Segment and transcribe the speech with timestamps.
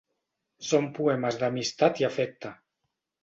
[0.69, 2.53] Són poemes d'amistat i afecte.